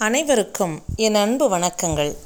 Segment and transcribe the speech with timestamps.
[0.00, 2.16] அனைவருக்கும் என் அன்பு வணக்கங்கள்.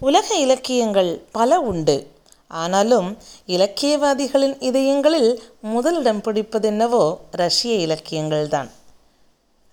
[0.00, 2.10] உலக இலக்கியங்கள் பல உண்டு.
[2.48, 8.70] ஆனாலும் இலக்கியவாதிகளின் இதயங்களில் முதலிடம் பிடிப்பதென்னவோ ரஷ்ய இலக்கியங்கள்தான்.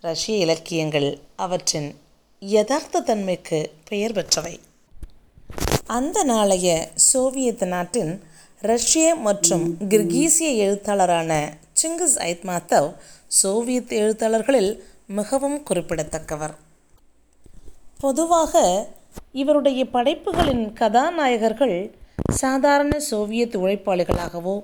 [0.01, 2.01] ரஷ்ய இலக்கியங்கள் அவற்றின்
[2.39, 4.59] யதார்த்த தன்மைக்கு பெயர் பெற்றவை.
[5.85, 8.23] அந்த நாளைய சோவியத் நாட்டின்
[8.61, 12.95] ரஷ்ய மற்றும் கிர்கீசிய எழுத்தாளரான சிங்கிஸ் ஐத்மாத்தவ்
[13.27, 16.53] சோவியத் எழுத்தாளர்களில் மிகவும் குறிப்பிடத்தக்கவர்.
[18.03, 18.53] பொதுவாக
[19.31, 21.75] இவருடைய படைப்புகளின் கதாநாயகர்கள்
[22.31, 24.55] சாதாரண சோவியத் உழைப்பாளிகளாகவோ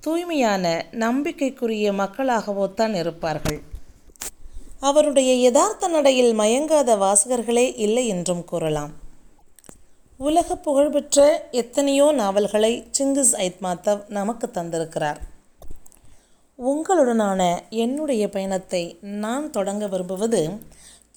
[0.00, 3.60] தூய்மையான நம்பிக்கைக்குரிய மக்களாகவோ தான் இருப்பார்கள்.
[4.80, 8.92] அவருடைய யதார்த்த நடையில் மயங்காத வாசகர்களே இல்லை என்றும் கூறலாம்.
[10.18, 15.20] உலக புகழ்பெற்ற எத்தனையோ நாவல்களை சிங்கிஸ் ஐத்மாத்தவ் நமக்கு தந்திருக்கிறார்.
[16.58, 20.42] உங்களுடனான என்னுடைய பயணத்தை நான் தொடங்க விரும்புவது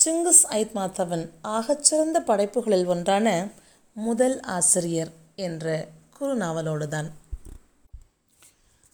[0.02, 3.50] சிங்கிஸ் ஐத்மாத்தவன் ஆகச்சிறந்த படைப்புகளில் ஒன்றான
[3.94, 5.88] முதல் ஆசிரியர் என்ற
[6.20, 7.12] குறுநாவலோடு தான்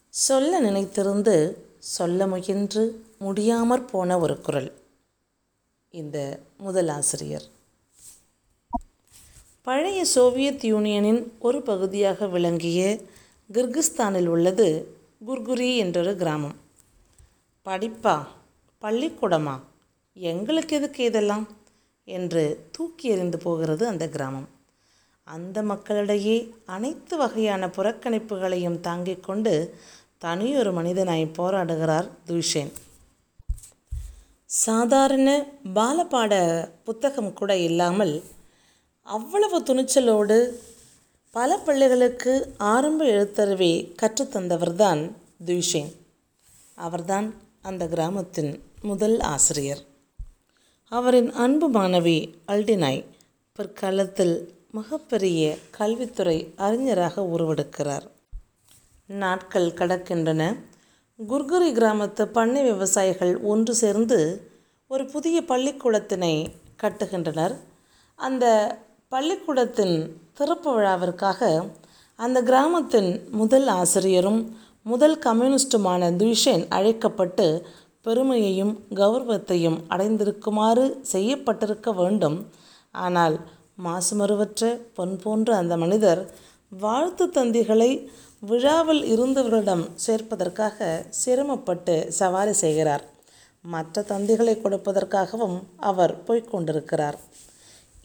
[0.09, 4.81] சொல்ல நினைத்திருந்து சொல்ல முயன்று முடியாமற் போன ஒரு குரல்
[5.89, 7.43] இந்த முதல் ஆசிரியர்.
[9.61, 12.99] பழைய சோவியத் யூனியனின் ஒரு பகுதியாக விளங்கிய
[13.53, 16.55] கிர்கிஸ்தானில் உள்ளது குர்குரி என்றொரு கிராமம்.
[17.65, 18.27] படிப்பா?
[18.81, 19.59] பள்ளிக்கூடமா?
[20.19, 21.47] எங்களுக்கு எதுக்கு இதெல்லாம்?
[22.03, 24.49] என்று தூக்கி எறிந்து போகிறது அந்த கிராமம்.
[25.23, 29.77] அந்த மக்களிடையே அனைத்து வகையான புறக்கணிப்புகளையும் தாங்கிக் கொண்டு
[30.17, 32.71] தனியொரு மனிதனாய் போராடுகிறார் துஷேன்.
[34.45, 38.23] சாதாரண பாலபாட புத்தகம் கூட இல்லாமல்
[39.01, 40.53] அவ்வளவு துணிச்சலோடு
[41.31, 45.11] பல பிள்ளைகளுக்கு ஆரம்ப எழுத்தறிவை கற்றுத்தந்தவர்தான்
[45.45, 45.93] துஷேன்.
[46.75, 49.95] அவர்தான் அந்த கிராமத்தின் முதல் ஆசிரியர்.
[50.89, 53.05] அவரின் அன்பு மாணவி அல்டினாய்
[53.53, 58.05] பிற்காலத்தில் மிகப்பெரிய கல்வித்துறை அறிஞராக உருவெடுக்கிறார்.
[59.07, 60.55] நாட்கள் கடக்கின்றன.
[61.29, 64.49] குர்குரி கிராமத்து பண்ணை விவசாயிகள் ஒன்று சேர்ந்து
[64.87, 66.47] ஒரு புதிய பள்ளிக்கூடத்தினை
[66.83, 67.55] கட்டுகின்றனர்.
[68.15, 68.77] அந்த
[69.07, 71.69] பள்ளிக்கூடத்தின் திறப்பு விழாவிற்காக
[72.15, 77.67] அந்த கிராமத்தின் முதல் ஆசிரியரும் முதல் கம்யூனிஸ்டுமான துஷேன் அழைக்கப்பட்டு
[78.07, 82.37] பெருமையையும் கௌரவத்தையும் அடைந்திருக்குமாறு செய்யப்பட்டிருக்க வேண்டும்.
[83.05, 83.35] ஆனால்
[83.85, 86.21] மாசுமருவற்ற பொன் போன்ற அந்த மனிதர்
[86.69, 87.91] வாழ்த்து தந்திகளை
[88.39, 90.87] விழாவில் இருந்தவர்களிடம் சேர்ப்பதற்காக
[91.21, 93.03] சிரமப்பட்டு சவாரி செய்கிறார்.
[93.65, 95.57] மற்ற தந்திகளை கொடுப்பதற்காகவும்
[95.89, 97.17] அவர் போய்கொண்டிருக்கிறார்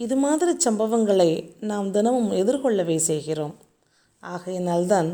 [0.05, 1.31] இது மாதிரி சம்பவங்களை
[1.71, 3.55] நாம் தினமும் எதிர்கொள்ளவே செய்கிறோம்.
[4.23, 5.11] ஆகையினால்தான்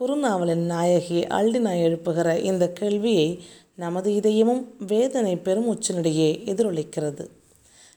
[0.00, 3.28] குறுநாவலின் நாயகி அல்டினா எழுப்புகிற இந்த கேள்வியை
[3.74, 7.24] நமது இதயமும் வேதனை பெரும் உச்சனிடையே எதிரொலிக்கிறது.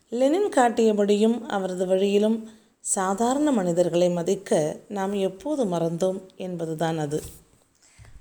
[0.10, 2.50] லெனின் காட்டியபடியும் அவரது வழியிலும்
[2.80, 7.22] சாதாரண மனிதர்களை மதிக்க நாம் எப்போது மறந்தோம் என்பதுதான் அது.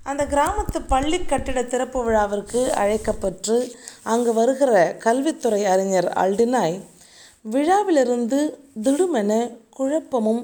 [0.03, 6.81] அந்த கிராமத்து பள்ளி கட்டிட திறப்பு விழாவிற்கு அழைக்கப்பட்டு அங்கு வருகிற கல்வித்துறை அறிஞர் அல்டினாய்
[7.51, 8.41] விழாவிலிருந்து
[8.83, 10.43] திடுமென குழப்பமும்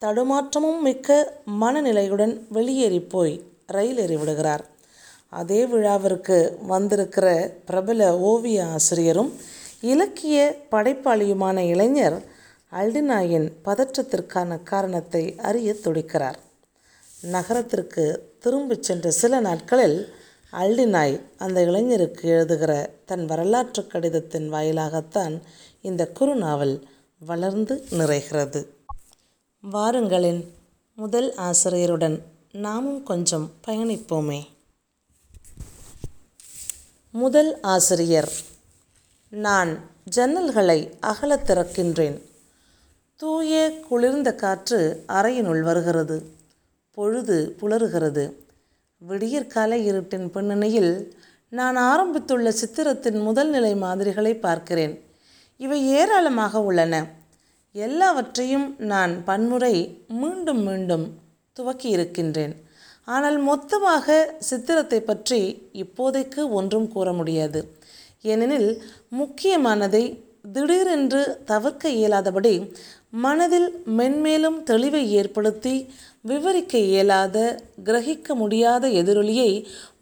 [0.00, 4.64] தடுமாற்றமும் மிக்க மனநிலையுடன் வெளியேறி போய் ரயில் ஏறிவிடுகிறார்.
[5.28, 9.32] அதே விழாவிற்கு வந்திருக்கிற பிரபல ஓவிய ஆசிரியரும்
[9.80, 12.22] இலக்கிய படைப்பாளியுமான இளைஞர்
[12.72, 16.34] அல்டினாயின் பதற்றத்திற்கான காரணத்தை அறிய துடிக்கிறார்.
[17.20, 20.14] நகரத்திற்கு திரும்பிச் சென்ற சில நாட்களில்
[20.52, 25.40] அல்டினாய் அந்த இளைஞருக்கு எழுதுகிற தன் வரலாற்று கடிதத்தின் வாயிலாகத்தான்
[25.80, 26.82] இந்த குறுநாவல்
[27.18, 28.66] வளர்ந்து நிறைகிறது.
[29.72, 30.44] வாருங்களின்
[30.94, 32.22] முதல் ஆசிரியருடன்
[32.52, 34.40] நாமும் கொஞ்சம் பயணிப்போமே.
[37.10, 38.32] முதல் ஆசிரியர்.
[39.30, 39.78] நான்
[40.16, 42.20] ஜன்னல்களை அகலத் திறக்கின்றேன்.
[43.16, 46.30] தூய குளிர்ந்த காற்று அறையினுள் வருகிறது.
[46.90, 48.46] பொழுது புலருகிறது
[48.98, 51.16] விடியற்கால இருட்டின் பின்னணியில்
[51.48, 55.04] நான் ஆரம்பித்துள்ள சித்திரத்தின் முதல் நிலை மாதிரிகளை பார்க்கிறேன்.
[55.56, 57.06] இவை ஏராளமாக உள்ளன.
[57.72, 61.18] எல்லாவற்றையும் நான் பன்முறை மீண்டும் மீண்டும்
[61.52, 62.67] துவக்கி இருக்கின்றேன்
[63.08, 65.40] ஆனால் மொத்தமாக சித்திரத்தை பற்றி
[65.82, 67.60] இப்போதைக்கு ஒன்றும் கூற முடியாது.
[68.22, 68.70] ஏனெனில்
[69.18, 70.04] முக்கியமானதை
[70.52, 72.54] திடீரென்று தவிர்க்க இயலாதபடி
[73.24, 73.68] மனதில்
[73.98, 75.74] மென்மேலும் தெளிவை ஏற்படுத்தி
[76.20, 77.36] விவரிக்க இயலாத
[77.84, 79.50] கிரகிக்க முடியாத எதிரொலியை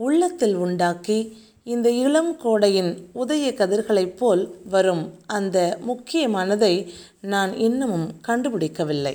[0.06, 1.18] உள்ளத்தில் உண்டாக்கி
[1.64, 2.90] இந்த இளம் கோடையின்
[3.22, 4.42] உதய கதிர்களைப் போல்
[4.74, 5.04] வரும்
[5.36, 5.56] அந்த
[5.86, 6.74] முக்கியமானதை
[7.32, 9.14] நான் இன்னமும் கண்டுபிடிக்கவில்லை.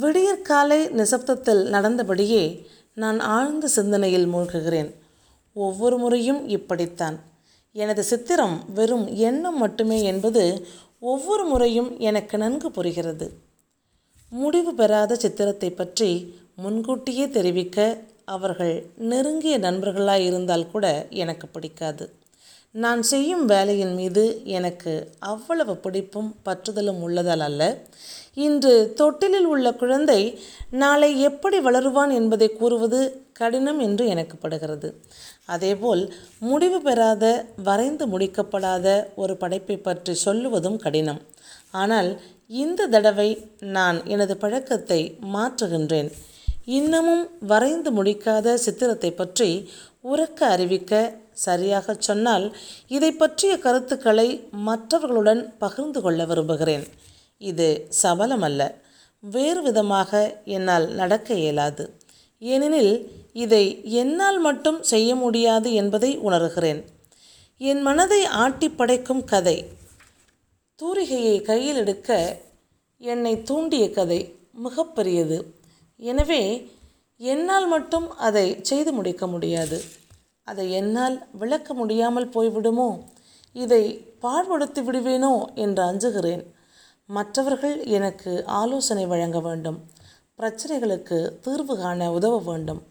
[0.00, 4.94] விடியற்காலை நிசப்தத்தில் நடந்தபடியே நான் ஆழ்ந்த சிந்தனையில் மூழ்குகிறேன்.
[5.52, 7.20] ஒவ்வொரு முறையும் இப்படித்தான்.
[7.72, 10.66] எனது சித்திரம் வெறும் எண்ணம் மட்டுமே என்பது
[10.98, 13.26] ஒவ்வொரு முறையும் எனக்கு நன்கு புரிகிறது.
[14.28, 16.10] முடிவு பெறாத சித்திரத்தை பற்றி
[16.56, 22.12] முன்கூட்டியே தெரிவிக்க அவர்கள் நெருங்கிய நண்பர்களாக இருந்தால் கூட எனக்கு பிடிக்காது.
[22.70, 27.84] நான் செய்யும் வேலையின் மீது எனக்கு அவ்வளவு பிடிப்பும் பற்றுதலும் உள்ளதால் அல்ல.
[28.36, 30.20] இன்று தொட்டிலில் உள்ள குழந்தை
[30.82, 33.00] நாளை எப்படி வளருவான் என்பதை கூறுவது
[33.32, 34.88] கடினம் என்று எனக்கு படுகிறது
[35.54, 36.02] அதேபோல்
[36.50, 37.24] முடிவு பெறாத
[37.68, 38.86] வரைந்து முடிக்கப்படாத
[39.22, 41.20] ஒரு படைப்பை பற்றி சொல்லுவதும் கடினம்.
[41.80, 42.10] ஆனால்
[42.62, 43.28] இந்த தடவை
[43.76, 45.00] நான் எனது பழக்கத்தை
[45.34, 46.10] மாற்றுகின்றேன்.
[46.78, 49.50] இன்னமும் வரைந்து முடிக்காத சித்திரத்தை பற்றி
[50.12, 50.92] உறக்க அறிவிக்க
[51.46, 52.44] சரியாகச் சொன்னால்
[52.96, 54.28] இதை பற்றிய கருத்துக்களை
[54.68, 56.84] மற்றவர்களுடன் பகிர்ந்து கொள்ள விரும்புகிறேன்.
[57.44, 58.62] இது சபலமல்ல.
[59.20, 61.84] வேறு விதமாக என்னால் நடக்க இயலாது.
[62.38, 66.84] ஏனெனில் இதை என்னால் மட்டும் செய்ய முடியாது என்பதை உணர்கிறேன்.
[67.58, 69.64] என் மனதை ஆட்டி படைக்கும் கதை.
[70.82, 72.38] தூரிகையை கையில் எடுக்க
[72.98, 74.20] என்னை தூண்டிய கதை
[74.64, 75.38] மிகப்பெரியது.
[75.96, 76.70] எனவே
[77.16, 79.78] என்னால் மட்டும் அதை செய்து முடிக்க முடியாது.
[80.44, 82.88] அதை என்னால் விளக்க முடியாமல் போய்விடுமோ?
[83.52, 83.82] இதை
[84.22, 85.34] பாழ்படுத்தி விடுவேனோ?
[85.54, 86.53] என்று அஞ்சுகிறேன்.
[87.06, 89.90] மற்றவர்கள் எனக்கு ஆலோசனை வழங்க வேண்டும்.
[90.38, 92.82] பிரச்சனைகளுக்கு தீர்வு காண உதவ வேண்டும்.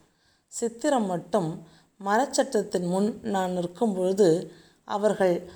[0.47, 1.67] சித்திரம் மட்டும்
[2.05, 4.51] மரச்சட்டத்தின் முன் நான் நிற்கும் பொழுது
[4.83, 5.49] அவர்கள்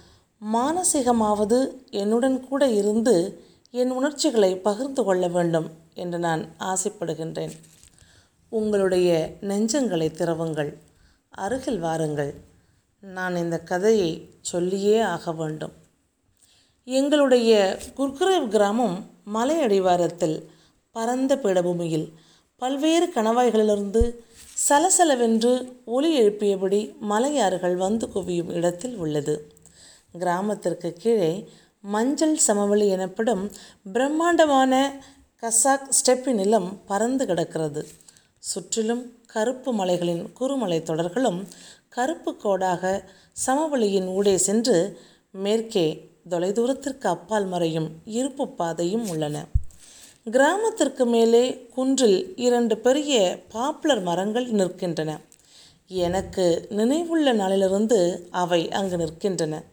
[0.53, 7.51] மானசீகமாவது என்னுடன் கூட இருந்து என் உணர்ச்சிகளை பகிர்ந்து கொள்ள வேண்டும் என்று நான் ஆசைப்படுகின்றேன்.
[8.49, 10.77] உங்களுடைய நெஞ்சங்களை திறவுங்கள்.
[11.29, 12.33] அருகில் வாருங்கள்.
[12.99, 15.73] நான் இந்த கதையை சொல்லியே ஆக வேண்டும்.
[16.89, 20.49] எங்களுடைய குர்குரேவ் கிராமம் மலை அடிவாரத்தில்
[20.91, 22.05] பரந்த பீடபூமியில்.
[22.55, 24.15] பல்வேறு கணவாய்களிலிருந்து
[24.69, 25.51] சலசலவென்று
[25.85, 29.51] ஒலி எழுப்பியபடி மலையாறுகள் வந்து குவியும் இடத்தில் உள்ளது.
[30.19, 31.49] கிராமத்திற்கு கீழே
[31.81, 33.51] மஞ்சள் சமவெளி எனப்படும்
[33.93, 35.03] பிரம்மாண்டமான
[35.41, 37.87] கசாக் ஸ்டெப்பி நிலம் பறந்து கிடக்கிறது.
[38.39, 41.47] சுற்றிலும் கருப்பு மலைகளின் குறுமலை தொடர்களும்
[41.89, 43.03] கருப்பு கோடாக
[43.45, 44.99] சமவெளியின் ஊடே சென்று
[45.31, 49.45] மேற்கே தொலைதூரத்திற்கு அப்பால் மறையும் இருப்பு பாதையும் உள்ளன.
[50.31, 55.17] கிராமத்திற்கு மேலே குன்றில் இரண்டு பெரிய பாப்புலர் மரங்கள் நிற்கின்றன.
[55.87, 59.63] எனக்கு நினைவுள்ள நாளிலிருந்து அவை அங்கு நிற்கின்றன.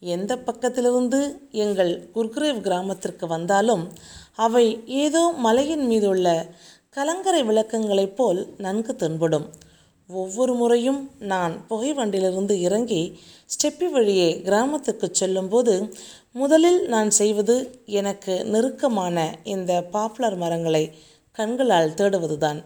[0.00, 3.92] எந்த பக்கத்திலிருந்து எங்கள் குர்குரேவ் கிராமத்திற்கு வந்தாலும்
[4.34, 6.46] அவை ஏதோ மலையின் மீதுள்ள
[6.90, 9.66] கலங்கரை விளக்கங்களைப் போல் நன்கு தென்படும்.
[10.08, 15.94] ஒவ்வொரு முறையும் நான் புகை வண்டியிலிருந்து இறங்கி ஸ்டெப்பி வழியே கிராமத்துக்கு செல்லும்போது
[16.32, 20.98] முதலில் நான் செய்வது எனக்கு நெருக்கமான இந்த பாப்புலர் மரங்களை
[21.32, 22.64] கண்களால் தேடுவதுதான்.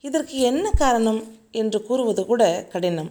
[0.00, 1.34] இதற்கு என்ன காரணம்?
[1.50, 3.10] என்று கூறுவது கூட கடினம்.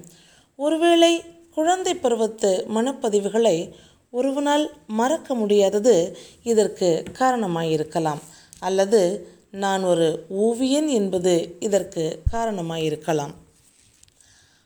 [0.56, 1.22] ஒருவேளை
[1.54, 3.72] குழந்தை பருவத்து மனப்பதிவுகளை
[4.12, 8.20] ஒருவனால் மறக்க முடியாதது இதற்கு காரணமாயிருக்கலாம்.
[8.60, 13.32] அல்லது நான் ஒரு ஓவியன் என்பது இதற்கு காரணமாயிருக்கலாம்.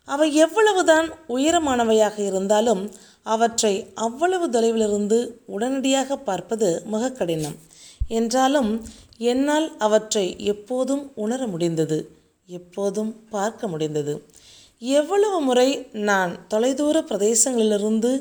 [0.09, 2.83] அவை எவ்வளவுதான் உயரமானவையாக இருந்தாலும்
[3.23, 3.73] அவற்றை
[4.05, 7.57] அவ்வளவு தொலைவிலிருந்து உடனடியாக பார்ப்பது மிக கடினம்
[8.09, 8.71] என்றாலும்
[9.31, 11.97] என்னால் அவற்றை எப்போதும் உணர முடிந்தது
[12.49, 14.13] எப்போதும் பார்க்க முடிந்தது.
[14.81, 15.69] எவ்வளவு முறை
[16.09, 18.11] நான் தொலைதூர பிரதேசங்களிலிருந்து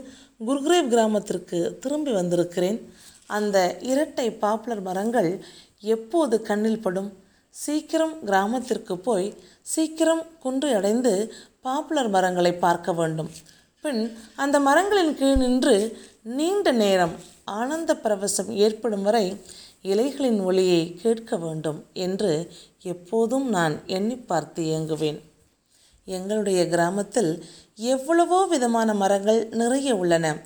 [0.47, 2.78] குர்கிரேவ் கிராமத்திற்கு திரும்பி வந்திருக்கிறேன்
[3.37, 3.57] அந்த
[3.90, 5.30] இரட்டை பாப்புலர் மரங்கள்
[5.95, 7.11] எப்போது கண்ணில் படும்?
[7.54, 9.28] சீக்கிரம் கிராமத்திற்கு போய்
[9.73, 11.12] சீக்கிரம் குன்று அடைந்து
[11.65, 13.31] பாப்புலர் மரங்களை பார்க்க வேண்டும்.
[13.81, 15.75] பின் அந்த மரங்களின் கீழ் நின்று
[16.23, 19.41] நீண்ட நேரம் ஆனந்த பரவசம் ஏற்படும் வரை
[19.83, 22.33] இலைகளின் ஒளியை கேட்க வேண்டும் என்று
[22.83, 25.21] எப்போதும் நான் எண்ணி பார்த்து இயங்குவேன்.
[26.05, 30.37] எங்களுடைய கிராமத்தில் எவ்வளவோ விதமான மரங்கள் நிறைய உள்ளன.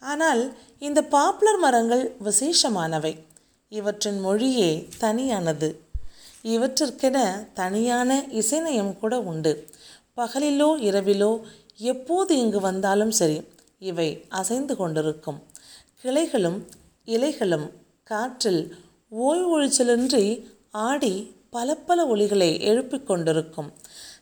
[0.00, 0.42] ஆனால்
[0.78, 3.18] இந்த பாப்புலர் மரங்கள் விசேஷமானவை.
[3.68, 5.68] இவற்றின் மொழியே தனியானது.
[6.44, 7.18] இவற்றிற்கென
[7.54, 9.52] தனியான இசைநயம் கூட உண்டு.
[10.20, 11.30] பகலிலோ இரவிலோ
[11.76, 13.36] எப்போது இங்கு வந்தாலும் சரி
[13.78, 15.38] இவை அசைந்து கொண்டிருக்கும்.
[16.02, 16.58] கிளைகளும்
[17.06, 17.66] இலைகளும்
[18.04, 18.62] காற்றில்
[19.28, 20.24] ஓய்வொழிச்சலின்றி
[20.70, 21.14] ஆடி
[21.50, 23.72] பல பல ஒலிகளை எழுப்பிக் கொண்டிருக்கும்.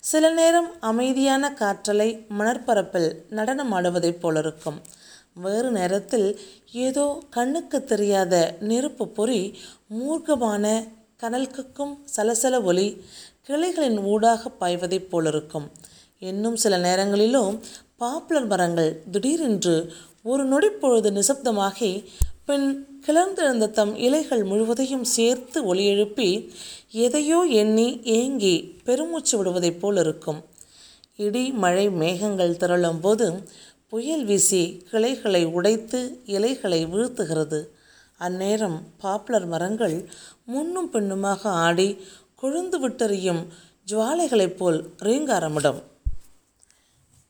[0.00, 4.78] சில நேரம் அமைதியான காற்றலை மணற்பரப்பில் நடனமாடுவதைப் போலிருக்கும்.
[5.34, 6.28] வேறு நேரத்தில்
[6.72, 9.58] ஏதோ கண்ணுக்கு தெரியாத நெருப்பு பொறி
[9.98, 10.66] மூர்க்கமான
[11.22, 13.04] கனல்கக்கும் சலசல ஒலி
[13.46, 15.70] கிளைகளின் ஊடாக பாய்வதைப் போலிருக்கும்.
[16.22, 17.60] இன்னும் சில நேரங்களிலும்
[17.96, 19.74] பாப்புலர் மரங்கள் திடீரென்று
[20.22, 21.90] ஒரு நொடிப்பொழுது நிசப்தமாகி
[22.44, 22.66] பின்
[23.06, 26.28] கிளர்ந்தெழுந்த தம் இலைகள் முழுவதையும் சேர்த்து ஒலி எழுப்பி
[27.04, 30.40] எதையோ எண்ணி ஏங்கி பெருமூச்சு விடுவதைப் போல் இருக்கும்.
[31.16, 33.26] இடி மழை மேகங்கள் திரளும் போது
[33.88, 37.60] புயல் வீசி கிளைகளை உடைத்து இலைகளை வீழ்த்துகிறது.
[38.18, 39.96] அந்நேரம் பாப்புலர் மரங்கள்
[40.44, 41.88] முன்னும் பின்னுமாக ஆடி
[42.42, 43.42] கொழுந்து விட்டறியும்
[43.88, 45.80] ஜுவாலைகளைப் போல் ரீங்காரமிடும்.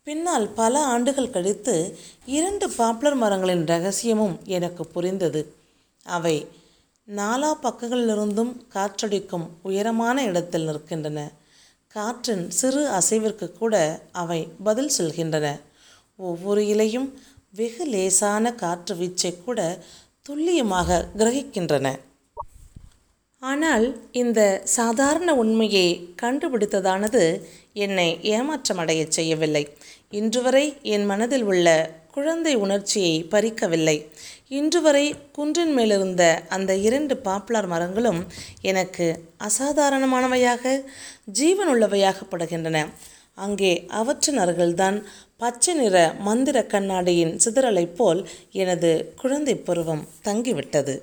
[0.08, 1.74] பின்னால் பல ஆண்டுகள் கழித்து
[2.36, 5.40] இரண்டு பாப்புலர் மரங்களின் ரகசியமும் எனக்கு புரிந்தது.
[6.06, 6.34] அவை
[7.08, 11.18] நாலா பக்கங்களிலிருந்தும் காற்றடிக்கும் உயரமான இடத்தில் நிற்கின்றன.
[11.94, 13.74] காற்றின் சிறு அசைவிற்கு கூட
[14.12, 15.46] அவை பதில் சொல்கின்றன.
[16.16, 17.08] ஒவ்வொரு இலையும்
[17.54, 19.60] வெகு லேசான காற்று வீச்சை கூட
[20.22, 21.86] துல்லியமாக கிரகிக்கின்றன.
[23.42, 24.40] ஆனால் இந்த
[24.78, 25.88] சாதாரண உண்மையை
[26.22, 27.24] கண்டுபிடித்ததானது
[27.84, 29.62] என்னை ஏமாற்றமடைய செய்யவில்லை.
[30.10, 31.68] இன்று வரை என் மனதில் உள்ள
[32.12, 34.06] குழந்தை உணர்ச்சியை பறிக்கவில்லை.
[34.48, 38.20] இன்று வரை குன்றின் மேலிருந்த அந்த இரண்டு பாப்புலர் மரங்களும்
[38.60, 39.06] எனக்கு
[39.38, 40.84] அசாதாரணமானவையாக
[41.32, 42.86] ஜீவனுள்ளவையாக படுகின்றன.
[43.34, 45.02] அங்கே அவற்றின் அருகில்தான்
[45.36, 51.02] பச்சை நிற மந்திர கண்ணாடியின் சிதறலைப் போல் எனது குழந்தை பருவம் தங்கிவிட்டது.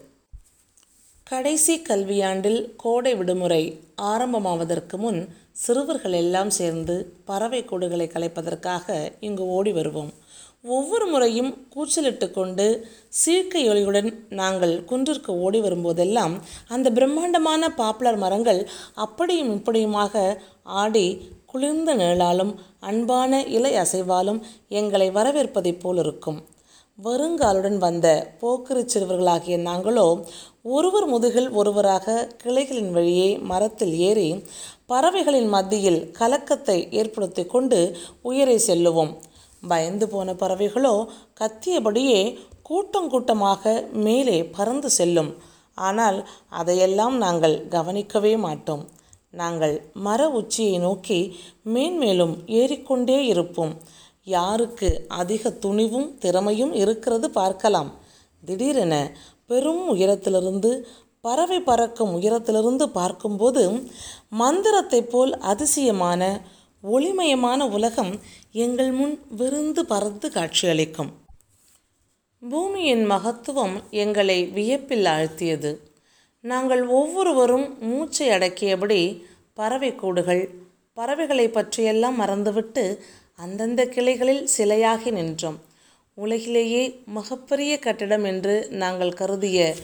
[1.23, 5.21] கடைசி கல்வியாண்டில் கோடை விடுமுறை ஆரம்பமாவதற்கு முன்
[5.55, 6.95] சிறுவர்கள் எல்லாம் சேர்ந்து
[7.25, 10.09] பறவை கூடுகளை கலைப்பதற்காக இங்கு ஓடி வருவோம்.
[10.63, 12.65] ஒவ்வொரு முறையும் கூச்சலிட்டு கொண்டு
[13.19, 16.33] சீர்க்கை ஒளியுடன் நாங்கள் குன்றிற்கு ஓடி வரும்போதெல்லாம்
[16.67, 18.61] அந்த பிரம்மாண்டமான பாப்புலர் மரங்கள்
[18.95, 20.25] அப்படியும் இப்படியுமாக
[20.63, 21.07] ஆடி
[21.45, 26.41] குளிர்ந்த நிழலாலும் அன்பான இலை அசைவாலும் எங்களை வரவேற்பதைப் போல் இருக்கும்.
[27.03, 28.07] வருங்காலுடன் வந்த
[28.39, 30.05] போக்குரி சிறுவர்களாகிய நாங்களோ
[30.75, 34.29] ஒருவர் முதுகில் ஒருவராக கிளைகளின் வழியே மரத்தில் ஏறி
[34.89, 37.79] பறவைகளின் மத்தியில் கலக்கத்தை ஏற்படுத்தி கொண்டு
[38.21, 39.13] உயிரை செல்லுவோம்.
[39.63, 41.07] பயந்து போன பறவைகளோ
[41.39, 42.19] கத்தியபடியே
[42.61, 45.31] கூட்டம் கூட்டமாக மேலே பறந்து செல்லும்.
[45.73, 48.83] ஆனால் அதையெல்லாம் நாங்கள் கவனிக்கவே மாட்டோம்.
[49.31, 51.19] நாங்கள் மர உச்சியை நோக்கி
[51.63, 53.73] மேன்மேலும் ஏறிக்கொண்டே இருப்போம்.
[54.23, 57.89] யாருக்கு அதிக துணிவும் திறமையும் இருக்கிறது பார்க்கலாம்.
[58.43, 58.95] திடீரென
[59.45, 60.71] பெரும் உயரத்திலிருந்து
[61.25, 63.61] பறவை பறக்கும் உயரத்திலிருந்து பார்க்கும்போது
[64.31, 66.21] மந்திரத்தைப் போல் அதிசயமான
[66.83, 68.13] ஒளிமயமான உலகம்
[68.51, 71.11] எங்கள் முன் விருந்து பறந்து காட்சியளிக்கும்.
[72.49, 75.71] பூமியின் மகத்துவம் எங்களை வியப்பில் ஆழ்த்தியது.
[76.43, 79.01] நாங்கள் ஒவ்வொருவரும் மூச்சை அடக்கியபடி
[79.53, 80.43] பறவை கூடுகள்
[80.93, 83.03] பறவைகளை பற்றியெல்லாம் மறந்துவிட்டு
[83.35, 85.59] அந்தந்த கிளைகளில் சிலையாகி நின்றோம்.
[86.17, 89.75] உலகிலேயே மகப்பெரிய கட்டிடம் என்று நாங்கள் கருதிய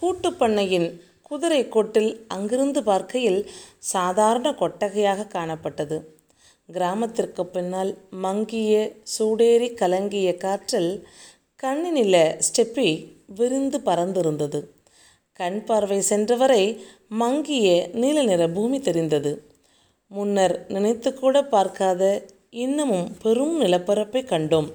[0.00, 0.88] கூட்டுப்பண்ணையின்
[1.22, 5.98] குதிரை கொட்டில் அங்கிருந்து பார்க்கையில் சாதாரண கொட்டகையாக காணப்பட்டது.
[6.68, 8.74] கிராமத்திற்கு பின்னால் மங்கிய
[9.18, 10.92] சூடேறி கலங்கிய காற்றில்
[11.62, 12.16] கண்ணினில
[12.48, 12.88] ஸ்டெப்பி
[13.26, 14.60] விரிந்து பறந்திருந்தது.
[15.32, 16.64] கண் பார்வை சென்றவரை
[17.18, 19.32] மங்கிய நீல நிற பூமி தெரிந்தது.
[20.10, 22.02] முன்னர் நினைத்து கூட பார்க்காத
[22.50, 24.70] இன்னமும் பெரும் நிலப்பரப்பை கண்டோம்.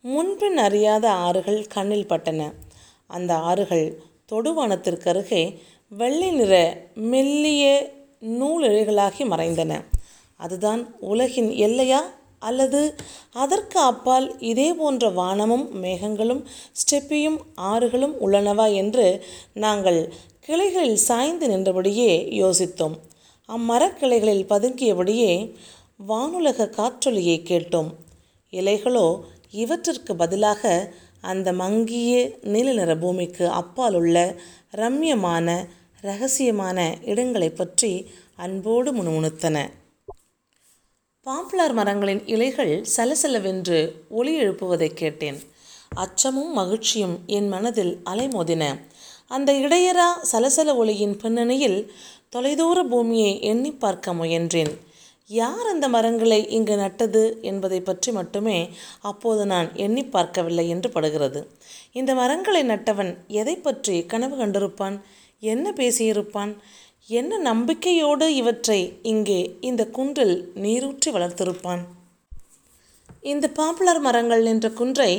[0.00, 2.40] முன்பின் அறியாத ஆறுகள் கண்ணில் பட்டன.
[3.06, 3.86] அந்த ஆறுகள்
[4.32, 9.84] தொடுவானத்திற்கு அருகே வெள்ளை நிற மெல்லிய நூலிழைகளாகி மறைந்தன.
[10.36, 12.00] அதுதான் உலகின் எல்லையா?
[12.38, 12.94] அல்லது
[13.32, 22.96] அதற்கு அப்பால் இதே போன்ற வானமும் மேகங்களும் ஸ்டெப்பியும் ஆறுகளும் உள்ளனவா என்று நாங்கள் கிளைகளில் சாய்ந்து நின்றபடியே யோசித்தோம்.
[23.48, 25.54] அம்மரக்கிளைகளில் பதுங்கியபடியே
[26.08, 27.90] வானுலக காற்றொலியை கேட்டோம்.
[28.50, 30.92] இலைகளோ இவற்றிற்கு பதிலாக
[31.24, 32.12] அந்த மங்கிய
[32.52, 34.16] நீல நிற பூமிக்கு அப்பால் உள்ள
[34.76, 35.48] ரம்யமான
[36.02, 37.92] ரகசியமான இடங்களை பற்றி
[38.36, 39.56] அன்போடு முணுமுணுத்தன.
[41.26, 43.78] பாப்புலர் மரங்களின் இலைகள் சலசலவென்று
[44.08, 45.38] ஒளி எழுப்புவதை கேட்டேன்.
[45.94, 48.64] அச்சமும் மகிழ்ச்சியும் என் மனதில் அலைமோதின.
[49.30, 51.78] அந்த இடையரா சலசல ஒளியின் பின்னணியில்
[52.32, 54.72] தொலைதூர பூமியை எண்ணி பார்க்க முயன்றேன்.
[55.30, 58.56] யார் அந்த மரங்களை இங்கு நட்டது என்பதை பற்றி மட்டுமே
[59.00, 61.40] அப்போது நான் எண்ணி பார்க்கவில்லை என்று படுகிறது.
[61.92, 64.96] இந்த மரங்களை நட்டவன் எதை பற்றி கனவு கண்டிருப்பான்?
[65.42, 66.52] என்ன பேசியிருப்பான்?
[67.10, 68.78] என்ன நம்பிக்கையோடு இவற்றை
[69.12, 71.82] இங்கே இந்த குன்றில் நீரூற்றி வளர்த்திருப்பான்?
[73.32, 75.10] இந்த பாப்புலர் மரங்கள் என்ற குன்றை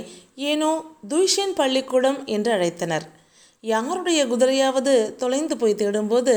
[0.50, 0.72] ஏனோ
[1.08, 3.06] துய்ஷன் பள்ளிக்கூடம் என்று அழைத்தனர்.
[3.66, 6.34] யாருடைய குதிரையாவது தொலைந்து போய் தேடும்போது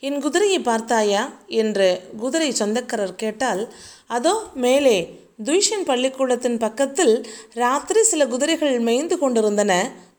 [0.00, 1.22] என் குதிரையை பார்த்தாயா?
[1.60, 3.62] என்று குதிரை சொந்தக்காரர் கேட்டால்
[4.06, 4.96] அதோ மேலே
[5.44, 7.14] துய்ஷன் பள்ளிக்கூடத்தின் பக்கத்தில்
[7.54, 9.72] ராத்திரி சில குதிரைகள் மேய்ந்து கொண்டிருந்தன.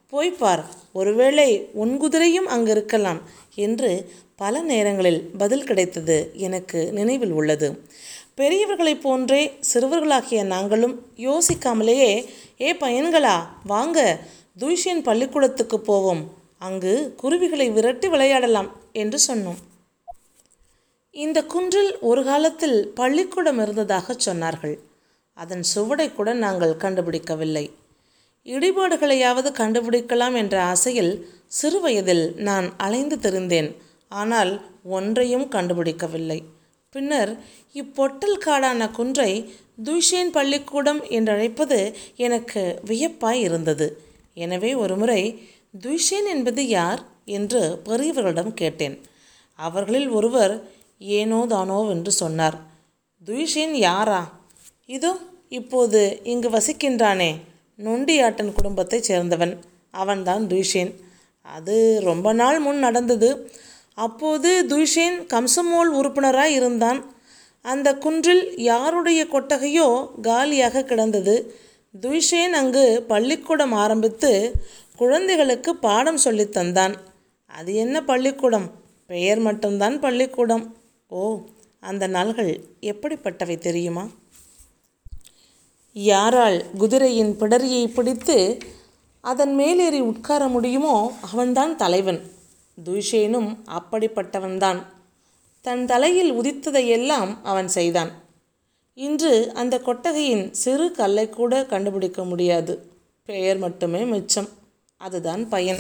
[0.10, 0.64] போய் பார்
[0.94, 3.22] ஒருவேளை உன் குதிரையும் அங்கு இருக்கலாம்
[3.56, 3.92] என்று
[4.36, 7.70] பல நேரங்களில் பதில் கிடைத்தது எனக்கு நினைவில் உள்ளது.
[8.38, 9.42] பெரியவர்களைப் போன்றே
[9.74, 12.12] சிறுவர்களாகிய நாங்களும் யோசிக்காமலேயே
[12.62, 14.20] ஏ பையன்களா வாங்க
[14.60, 16.24] துய்ஷியன் பள்ளிக்கூடத்துக்கு போவோம்.
[16.62, 18.70] அங்கு குருவிகளை விரட்டி விளையாடலாம்
[19.02, 19.60] என்று சொன்னோம்.
[21.16, 24.76] இந்த குன்றில் ஒரு காலத்தில் பள்ளிக்கூடம் இருந்ததாக சொன்னார்கள்.
[25.38, 27.66] அதன் சுவடை கூட நாங்கள் கண்டுபிடிக்கவில்லை.
[28.46, 31.14] இடிபாடுகளையாவது கண்டுபிடிக்கலாம் என்ற ஆசையில்
[31.60, 33.70] சிறுவயதில் நான் அலைந்து திரிந்தேன்.
[34.12, 34.52] ஆனால்
[34.98, 36.40] ஒன்றையும் கண்டுபிடிக்கவில்லை.
[36.96, 37.32] பின்னர்
[37.76, 39.32] இப்பொட்டல் காடான குன்றை
[39.88, 41.80] துய்ஷேன் பள்ளிக்கூடம் என்றழைப்பது
[42.28, 42.62] எனக்கு
[42.92, 43.88] வியப்பாய் இருந்தது.
[44.34, 45.22] எனவே ஒருமுறை
[45.74, 48.96] துய்ஷேன் என்பது யார் என்று பெரியவர்களிடம் கேட்டேன்.
[49.60, 50.54] அவர்களில் ஒருவர்
[51.00, 52.58] ஏனோ தானோ என்று சொன்னார்.
[53.26, 54.22] துய்ஷேன் யாரா?
[54.86, 55.18] இதோ
[55.50, 57.32] இப்போது இங்கு வசிக்கின்றானே.
[57.80, 59.54] நொண்டியாட்டன் குடும்பத்தைச் சேர்ந்தவன்.
[59.92, 60.92] அவன்தான் துய்ஷேன்
[61.42, 63.52] அது ரொம்ப நாள் முன் நடந்தது.
[63.94, 67.00] அப்போது துய்ஷேன் கம்சமோல் உறுப்பினராக இருந்தான்.
[67.66, 69.88] அந்த குன்றில் யாருடைய கொட்டகையோ
[70.22, 71.36] காலியாக கிடந்தது.
[72.02, 74.32] துய்ஷேன் அங்கு பள்ளிக்கூடம் ஆரம்பித்து
[75.00, 76.96] குழந்தைகளுக்கு பாடம் சொல்லித் தந்தான்.
[77.48, 78.72] அது என்ன பள்ளிக்கூடம்?
[79.08, 80.76] பெயர் மட்டும்தான் பள்ளிக்கூடம்.
[81.08, 81.40] ஓ
[81.80, 84.08] அந்த நாள்கள் எப்படிப்பட்டவை தெரியுமா?
[85.94, 88.58] யாரால் குதிரையின் பிடரியை பிடித்து
[89.22, 92.32] அதன் மேலேறி உட்கார முடியுமோ அவன்தான் தலைவன்.
[92.86, 94.84] துய்ஷேனும் அப்படிப்பட்டவன்தான்.
[95.62, 98.12] தன் தலையில் உதித்ததையெல்லாம் அவன் செய்தான்.
[98.94, 102.92] இன்று அந்த கொட்டகையின் சிறு கல்லை கூட கண்டுபிடிக்க முடியாது.
[103.26, 104.58] பெயர் மட்டுமே மிச்சம்.
[105.00, 105.80] அதுதான் பயன்.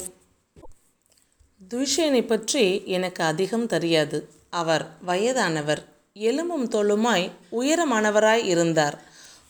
[1.69, 4.29] துய்ஷேனை பற்றி எனக்கு அதிகம் தெரியாது.
[4.49, 5.85] அவர் வயதானவர்.
[6.13, 9.01] எலும்பும் தொழுமாய் உயரமானவராய் இருந்தார்.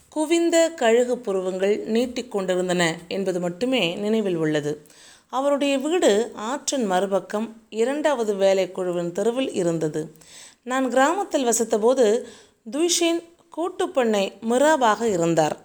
[0.10, 4.88] குவிந்த கழுகு புருவங்கள் நீட்டிக்கொண்டிருந்தன என்பது மட்டுமே நினைவில் உள்ளது.
[5.30, 10.16] அவருடைய வீடு ஆற்றின் மறுபக்கம் இரண்டாவது வேலைக்குழுவின் தெருவில் இருந்தது.
[10.64, 12.24] நான் கிராமத்தில் வசித்தபோது
[12.72, 13.24] துய்ஷேன்
[13.58, 15.58] கூட்டுப்பண்ணை மிராபாக இருந்தார்.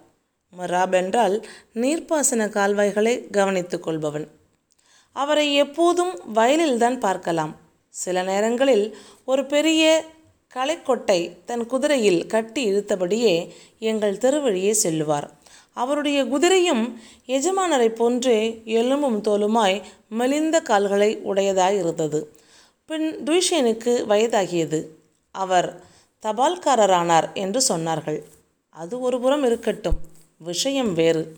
[0.57, 4.27] மராப் என்றால் நீர்ப்பாசன கால்வாய்களை கவனித்துக் கொள்பவன்.
[5.11, 7.55] அவரை எப்போதும் வயலில்தான் பார்க்கலாம்.
[7.89, 10.03] சில நேரங்களில் ஒரு பெரிய
[10.53, 15.31] களைக்கொட்டை தன் குதிரையில் கட்டி இழுத்தபடியே எங்கள் தெருவழியே செல்லுவார்.
[15.73, 16.93] அவருடைய குதிரையும்
[17.27, 22.35] எஜமானரைப் போன்றே எலும்பும் தோலுமாய் மெலிந்த கால்களை உடையதாய் இருந்தது.
[22.85, 24.85] பின் துய்ஷேனுக்கு வயதாகியது.
[25.31, 25.81] அவர்
[26.25, 28.23] தபால்காரரானார் என்று சொன்னார்கள்.
[28.69, 30.13] அது ஒருபுறம் இருக்கட்டும்.
[30.37, 31.35] விஷயம் வேறு.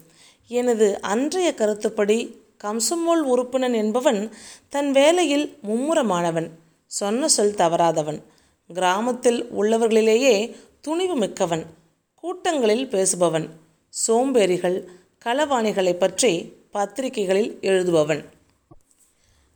[0.48, 4.34] எனது அன்றைய கருத்துப்படி கம்சமோல் உறுப்பினன் என்பவன்
[4.70, 6.50] தன் வேலையில் மும்முரமானவன்
[6.86, 8.22] சொன்ன சொல் தவறாதவன்
[8.74, 11.66] கிராமத்தில் உள்ளவர்களிலேயே துணிவு மிக்கவன்
[12.16, 13.50] கூட்டங்களில் பேசுபவன்
[14.08, 14.86] சோம்பேறிகள்
[15.26, 18.26] களவாணிகளை பற்றி பத்திரிகைகளில் எழுதுபவன்.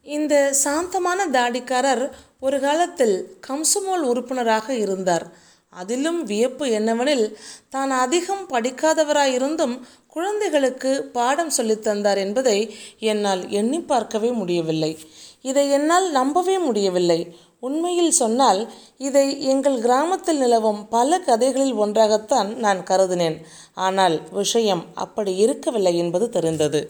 [0.03, 5.33] இந்த சாந்தமான தாடிக்காரர் ஒரு காலத்தில் கம்சமோல் உறுப்பினராக இருந்தார்.
[5.73, 7.25] அதிலும் வியப்பு என்னவெனில்
[7.69, 9.75] தான் அதிகம் படிக்காதவராயிருந்தும்
[10.07, 12.57] குழந்தைகளுக்கு பாடம் சொல்லித்தந்தார் என்பதை
[12.99, 14.97] என்னால் எண்ணி பார்க்கவே முடியவில்லை.
[15.41, 17.19] இதை என்னால் நம்பவே முடியவில்லை.
[17.59, 18.59] உண்மையில் சொன்னால்
[18.97, 23.37] இதை எங்கள் கிராமத்தில் நிலவும் பல கதைகளில் ஒன்றாகத்தான் நான் கருதினேன்.
[23.73, 26.81] ஆனால் விஷயம் அப்படி இருக்கவில்லை என்பது தெரிந்தது.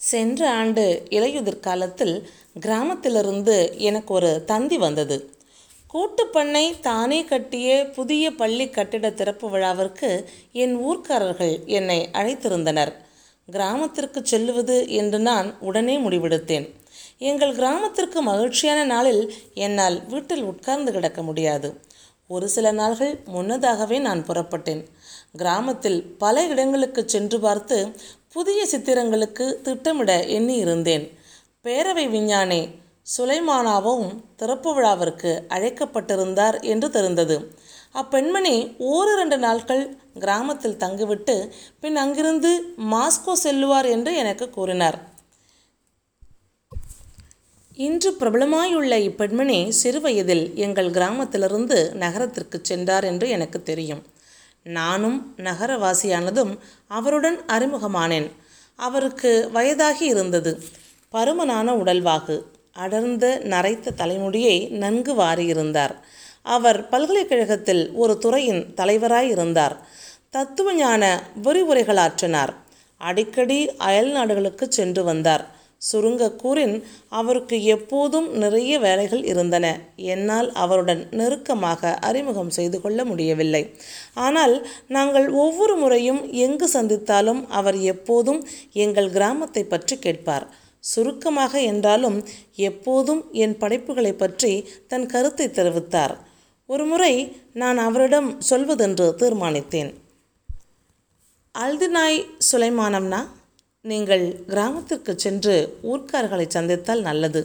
[0.00, 2.14] சென்ற ஆண்டு இலையுதிர் காலத்தில்
[2.60, 5.18] கிராமத்திலிருந்து எனக்கு ஒரு தந்தி வந்தது.
[5.92, 10.10] கூட்டுப்பண்ணை தானே கட்டிய புதிய பள்ளி கட்டிட திறப்பு விழாவிற்கு
[10.52, 12.92] என் ஊர்க்காரர்கள் என்னை அழைத்திருந்தனர்.
[13.48, 16.66] கிராமத்திற்கு செல்லுவது என்று நான் உடனே முடிவெடுத்தேன்.
[17.18, 21.80] எங்கள் கிராமத்திற்கு மகிழ்ச்சியான நாளில் என்னால் வீட்டில் உட்கார்ந்து கிடக்க முடியாது.
[22.26, 24.82] ஒரு சில நாள்கள் முன்னதாகவே நான் புறப்பட்டேன்.
[25.36, 27.92] கிராமத்தில் பல இடங்களுக்கு சென்று பார்த்து
[28.32, 31.18] புதிய சித்திரங்களுக்கு திட்டமிட எண்ணி இருந்தேன்
[31.64, 32.68] பேரவை விஞ்ஞானி
[33.16, 37.56] சுலைமானாவும் திறப்பு விழாவிற்கு அழைக்கப்பட்டிருந்தார் என்று தெரிந்தது.
[37.94, 45.08] அப்பெண்மணி ஓரிரண்டு நாட்கள் கிராமத்தில் தங்கிவிட்டு பின் அங்கிருந்து மாஸ்கோ செல்லுவார் என்று எனக்கு கூறினார்.
[47.74, 54.02] இன்று பிரபலமாயுள்ள இப்பெண்மணி சிறுவயதில் எங்கள் கிராமத்திலிருந்து நகரத்திற்கு சென்றார் என்று எனக்கு தெரியும்.
[54.62, 58.30] நானும் நகரவாசியானதும் அவருடன் அறிமுகமானேன்.
[58.76, 60.62] அவருக்கு வயதாகி இருந்தது.
[61.12, 62.42] பருமனான உடல்வாகு.
[62.76, 65.94] அடர்ந்த நரைத்த தலைமுடியை நன்கு வாரியிருந்தார்.
[66.42, 69.76] அவர் பல்கலைக்கழகத்தில் ஒரு துறையின் தலைவராயிருந்தார்.
[70.30, 71.04] தத்துவ ஞான
[71.42, 72.52] விரிவுரைகளாற்றினார்
[73.00, 75.44] அடிக்கடி அயல் நாடுகளுக்கு சென்று வந்தார்.
[75.82, 76.74] சுருங்க கூறின்
[77.08, 79.66] அவருக்கு எப்போதும் நிறைய வேலைகள் இருந்தன.
[80.14, 83.62] என்னால் அவருடன் நெருக்கமாக அறிமுகம் செய்து கொள்ள முடியவில்லை.
[84.14, 84.54] ஆனால்
[84.88, 88.40] நாங்கள் ஒவ்வொரு முறையும் எங்கு சந்தித்தாலும் அவர் எப்போதும்
[88.72, 90.46] எங்கள் கிராமத்தை பற்றி கேட்பார்.
[90.80, 92.18] சுருக்கமாக என்றாலும்
[92.68, 94.52] எப்போதும் என் படைப்புகளை பற்றி
[94.88, 96.14] தன் கருத்தை தெரிவித்தார்.
[96.66, 97.12] ஒருமுறை
[97.52, 99.90] நான் அவரிடம் சொல்வதென்று தீர்மானித்தேன்.
[101.54, 102.18] அல்தினாய்
[102.50, 103.20] சுலைமானம்னா
[103.84, 107.42] நீங்கள் கிராமத்திற்கு சென்று ஊர்க்கார்களை சந்தித்தால் நல்லது.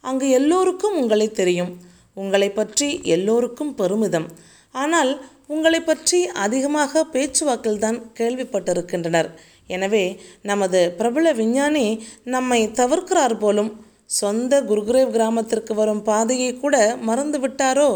[0.00, 1.72] அங்கு எல்லோருக்கும் உங்களை தெரியும்.
[2.14, 4.28] உங்களை பற்றி எல்லோருக்கும் பெருமிதம்.
[4.74, 5.12] ஆனால்
[5.46, 9.28] உங்களை பற்றி அதிகமாக பேச்சுவாக்கில்தான் கேள்விப்பட்டிருக்கின்றனர்.
[9.72, 10.04] எனவே
[10.50, 11.86] நமது பிரபல விஞ்ஞானி
[12.34, 13.72] நம்மை தவிர்க்கிறார் போலும்
[14.20, 16.76] சொந்த குருகுரேவ் கிராமத்திற்கு வரும் பாதையை கூட
[17.08, 17.90] மறந்து விட்டாரோ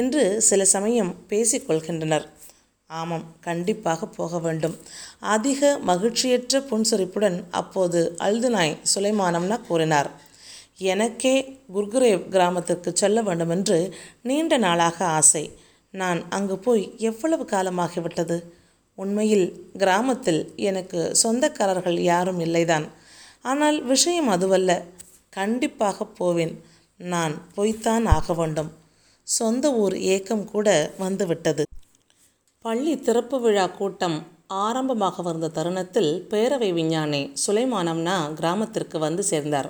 [0.00, 2.26] என்று சில சமயம் பேசிக்கொள்கின்றனர்
[2.90, 4.74] ஆமாம் கண்டிப்பாக போக வேண்டும்.
[5.34, 10.10] அதிக மகிழ்ச்சியற்ற புன்சொரிப்புடன் அப்போது அல்துனாய் சுலைமானம்னா கூறினார்
[10.92, 11.34] எனக்கே
[11.74, 13.78] குர்குரேவ் கிராமத்திற்கு செல்ல வேண்டுமென்று
[14.28, 15.44] நீண்ட நாளாக ஆசை.
[15.94, 18.36] நான் அங்கு போய் எவ்வளவு காலமாகிவிட்டது?
[19.02, 19.46] உண்மையில்
[19.78, 22.86] கிராமத்தில் எனக்கு சொந்தக்காரர்கள் யாரும் இல்லைதான்.
[23.42, 24.70] ஆனால் விஷயம் அதுவல்ல.
[25.30, 26.54] கண்டிப்பாக போவேன்.
[27.10, 28.70] நான் போய்த்தான் ஆக வேண்டும்.
[29.28, 31.64] சொந்த ஊர் ஏக்கம் கூட வந்துவிட்டது.
[32.64, 34.18] பள்ளி திறப்பு விழா கூட்டம்
[34.64, 39.68] ஆரம்பமாக வந்த தருணத்தில் பேரவை விஞ்ஞானி சுலைமானம்னா கிராமத்திற்கு வந்து சேர்ந்தார்.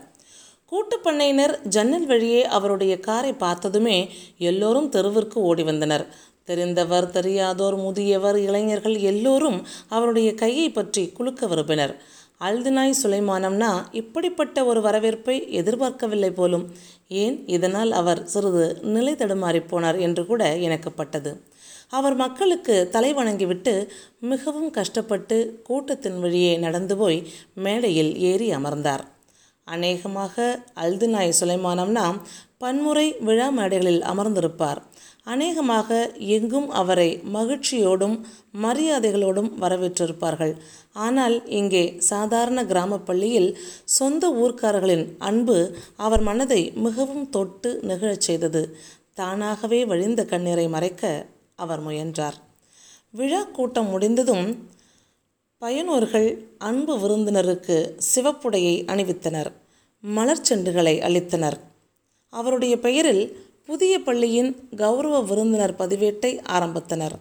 [0.72, 3.96] கூட்டுப்பண்ணையினர் ஜன்னல் வழியே அவருடைய காரை பார்த்ததுமே
[4.48, 6.04] எல்லோரும் தெருவிற்கு ஓடி வந்தனர்.
[6.50, 9.58] தெரிந்தவர் தெரியாதோர் முதியவர் இளைஞர்கள் எல்லோரும்
[9.88, 11.94] அவருடைய கையை பற்றி குலுக்க விரும்பினர்.
[12.40, 16.64] அல்தினாய் சுலைமானம்னா இப்படிப்பட்ட ஒரு வரவேற்பை எதிர்பார்க்கவில்லை போலும்
[17.22, 21.32] ஏன் இதனால் அவர் சிறிது நிலை தடுமாறி போனார் என்று கூட எனக்கு பட்டது
[21.88, 23.74] அவர் மக்களுக்கு தலை வணங்கிவிட்டு
[24.20, 27.18] மிகவும் கஷ்டப்பட்டு கூட்டத்தின் வழியே நடந்து போய்
[27.54, 29.04] மேடையில் ஏறி அமர்ந்தார்.
[29.64, 30.36] அநேகமாக
[30.82, 32.06] அல்துநாய் சுலைமானம்னா
[32.58, 34.80] பன்முறை விழா மேடைகளில் அமர்ந்திருப்பார்.
[35.24, 38.20] அநேகமாக எங்கும் அவரை மகிழ்ச்சியோடும்
[38.62, 40.54] மரியாதைகளோடும் வரவேற்றிருப்பார்கள்.
[40.92, 48.76] ஆனால் இங்கே சாதாரண கிராம பள்ளியில் சொந்த ஊர்க்காரர்களின் அன்பு அவர் மனதை மிகவும் தொட்டு நெகிழச் செய்தது.
[49.14, 52.35] தானாகவே வழிந்த கண்ணீரை மறைக்க அவர் முயன்றார்.
[53.11, 54.46] விழா கூட்டம் முடிந்ததும்
[55.62, 56.28] பயனோர்கள்
[56.59, 59.50] அன்பு விருந்தினருக்கு சிவப்புடையை அணிவித்தனர்.
[60.04, 61.59] மலர்ச்செண்டுகளை அளித்தனர்.
[62.28, 67.12] அவருடைய பெயரில் புதிய பள்ளியின் கௌரவ விருந்தினர் பதிவேட்டை ஆரம்பித்தனர்.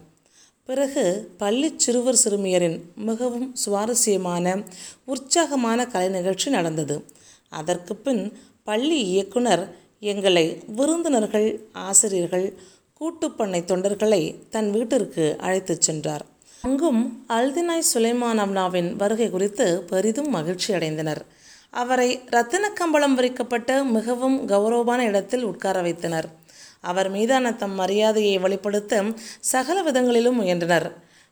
[0.64, 4.62] பிறகு பள்ளி சிறுவர் சிறுமியரின் மிகவும் சுவாரஸ்யமான
[5.04, 7.04] உற்சாகமான கலை நிகழ்ச்சி நடந்தது.
[7.48, 8.32] அதற்கு பின்
[8.64, 12.54] பள்ளி இயக்குனர் எங்களை விருந்தினர்கள் ஆசிரியர்கள்
[13.00, 16.26] கூட்டுப்பண்ணை தொண்டர்களை தன் வீட்டிற்கு அழைத்துச் சென்றார்.
[16.62, 21.22] அங்கும் அல்தினாய் சுலைமான் அம்னாவின் வருகை குறித்து பெரிதும் மகிழ்ச்சி அடைந்தனர்.
[21.70, 26.38] அவரை ரத்தின கம்பளம் விரிக்கப்பட்ட மிகவும் கௌரவமான இடத்தில் உட்கார வைத்தனர்.
[26.80, 29.04] அவர் மீதான தம் மரியாதையை வெளிப்படுத்த
[29.40, 30.88] சகல விதங்களிலும் முயன்றனர்.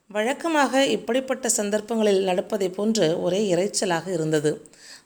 [0.07, 4.51] வழக்கமாக இப்படிப்பட்ட சந்தர்ப்பங்களில் நடப்பதைப் போன்று ஒரே இறைச்சலாக இருந்தது.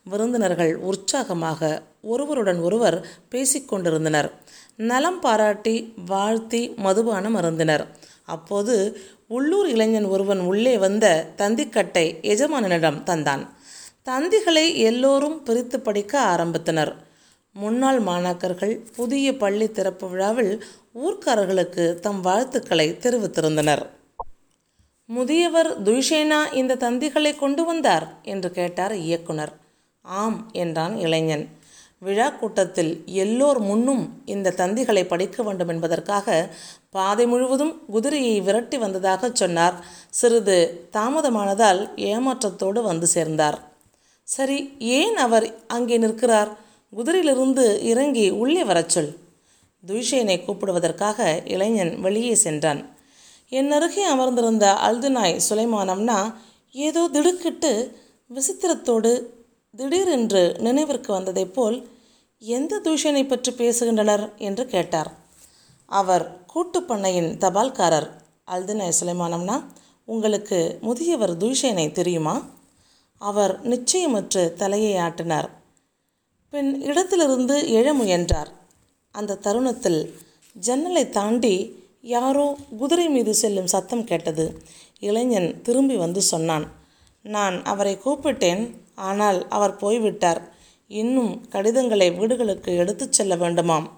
[0.04, 4.32] விருந்தினர்கள் உற்சாகமாக ஒருவருடன் ஒருவர் பேசிக்கொண்டிருந்தனர்
[4.76, 7.86] நலம் பாராட்டி வாழ்த்தி மதுபானம் அருந்தினர்.
[8.26, 8.76] அப்போது
[9.28, 13.44] உள்ளூர் இளைஞன் ஒருவன் உள்ளே வந்த தந்திக்கட்டை எஜமானனிடம் தந்தான்.
[14.06, 16.94] தந்திகளை எல்லோரும் பிரித்து படிக்க ஆரம்பித்தனர்.
[17.56, 23.84] முன்னாள் மாணாக்கர்கள் புதிய பள்ளி திறப்பு விழாவில் ஊர்க்காரர்களுக்கு தம் வாழ்த்துக்களை தெரிவித்திருந்தனர்.
[25.06, 29.54] முதியவர் துய்ஷேனா இந்த தந்திகளை கொண்டு வந்தார் என்று கேட்டார் இயக்குனர்.
[30.02, 31.46] ஆம் என்றான் இளைஞன்.
[32.00, 36.56] விழா கூட்டத்தில் எல்லோர் முன்னும் இந்த தந்திகளை படிக்க வேண்டும் என்பதற்காக
[36.90, 39.86] பாதை முழுவதும் குதிரையை விரட்டி வந்ததாக சொன்னார்.
[40.10, 43.60] சிறிது தாமதமானதால் ஏமாற்றத்தோடு வந்து சேர்ந்தார்.
[44.24, 46.63] சரி ஏன் அவர் அங்கே நிற்கிறார்?
[46.96, 49.18] குதிரையிலிருந்து இறங்கி உள்ளே வரச் சொல்.
[49.88, 52.98] துய்ஷேனை கூப்பிடுவதற்காக இளைஞன் வெளியே சென்றான்.
[53.50, 56.34] என் அருகே அமர்ந்திருந்த அல்துனாய் சுலைமானம்னா
[56.72, 58.00] ஏதோ திடுக்கிட்டு
[58.34, 59.24] விசித்திரத்தோடு
[59.76, 61.88] திடீரென்று நினைவிற்கு வந்ததைப் போல்
[62.40, 65.12] எந்த தூஷனை பற்றி பேசுகின்றனர் என்று கேட்டார்.
[65.86, 68.10] அவர் கூட்டுப்பண்ணையின் தபால்காரர்.
[68.52, 69.64] அல்தினாய் சுலைமானம்னா
[70.06, 72.46] உங்களுக்கு முதியவர் தூஷேனை தெரியுமா?
[73.18, 75.50] அவர் நிச்சயமற்று தலையை ஆட்டினார்.
[76.54, 78.48] பின் இடத்திலிருந்து எழ முயன்றார்.
[79.12, 80.16] அந்த தருணத்தில்
[80.54, 84.62] ஜன்னலை தாண்டி யாரோ குதிரை மீது செல்லும் சத்தம் கேட்டது.
[85.00, 86.72] இளைஞன் திரும்பி வந்து சொன்னான்
[87.24, 90.54] நான் அவரை கூப்பிட்டேன் ஆனால் அவர் போய்விட்டார்.
[90.88, 93.90] இன்னும் கடிதங்களை வீடுகளுக்கு எடுத்துச் செல்ல வேண்டுமாம்.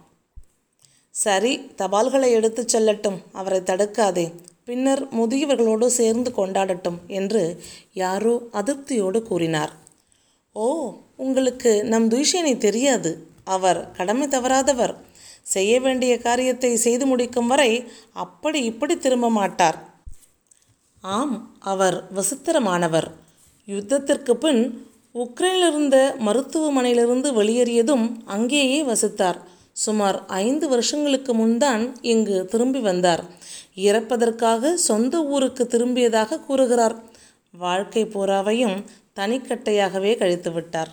[1.09, 3.17] சரி தபால்களை எடுத்துச் செல்லட்டும்.
[3.31, 4.33] அவரை தடுக்காதே.
[4.65, 7.63] பின்னர் முதியவர்களோடு சேர்ந்து கொண்டாடட்டும் என்று
[7.93, 9.83] யாரோ அதிருப்தியோடு கூறினார்.
[10.57, 13.27] ஓ உங்களுக்கு நம் துய்ஷேனை தெரியாது.
[13.43, 14.95] அவர் கடமை தவறாதவர்.
[15.41, 19.77] செய்ய வேண்டிய காரியத்தை செய்து முடிக்கும் வரை அப்படி இப்படி திரும்ப மாட்டார்.
[21.01, 23.07] ஆம் அவர் விசித்திரமானவர்.
[23.67, 29.37] யுத்தத்திற்கு பின் உக்ரைனிலிருந்த மருத்துவமனையிலிருந்து வெளியேறியதும் அங்கேயே வசித்தார்.
[29.71, 33.23] சுமார் ஐந்து வருஷங்களுக்கு முன்தான் இங்கு திரும்பி வந்தார்.
[33.75, 36.95] இறப்பதற்காக சொந்த ஊருக்கு திரும்பியதாக கூறுகிறார்.
[37.51, 38.83] வாழ்க்கை பூராவையும்
[39.15, 40.89] தனிக்கட்டையாகவே கழித்து விட்டார்.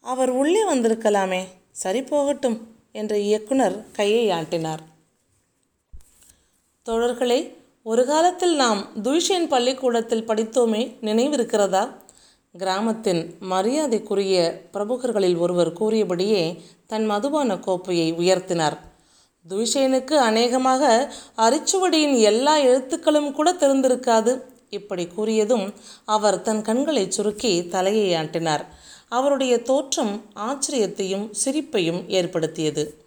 [0.00, 4.82] அவர் உள்ளே வந்திருக்கலாமே சரி போகட்டும் என்ற இயக்குனர் கையை ஆட்டினார்.
[6.86, 11.90] தோழர்களே ஒரு காலத்தில் நாம் துய்ஷேன் பள்ளிக்கூடத்தில் படித்தோமே நினைவிருக்கிறதா?
[12.58, 18.76] கிராமத்தின் மரியாதைக்குரிய பிரமுகர்களில் ஒருவர் கூறியபடியே தன் மதுபான கோப்பையை உயர்த்தினார்.
[19.48, 24.40] துய்ஷேனுக்கு அநேகமாக அரிச்சுவடியின் எல்லா எழுத்துக்களும் கூட தெரிந்திருக்காது.
[24.70, 25.74] இப்படி கூறியதும்
[26.04, 28.64] அவர் தன் கண்களை சுருக்கி தலையை ஆட்டினார்.
[29.08, 33.04] அவருடைய தோற்றம் ஆச்சரியத்தையும் சிரிப்பையும் ஏற்படுத்தியது.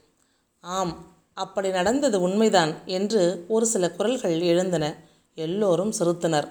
[0.62, 4.96] ஆம் அப்படி நடந்தது உண்மைதான் என்று ஒரு சில குரல்கள் எழுந்தன.
[5.36, 6.48] எல்லோரும் சிரித்தனர்.